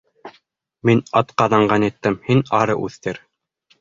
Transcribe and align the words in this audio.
Мин 0.89 1.03
атҡаҙанған 1.21 1.85
иттем, 1.91 2.17
һин 2.31 2.43
ары 2.61 2.81
үҫтер! 2.89 3.25